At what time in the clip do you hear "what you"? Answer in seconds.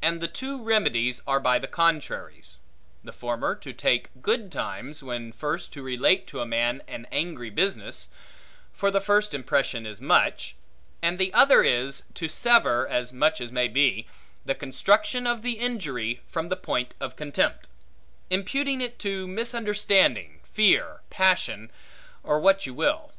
22.40-22.72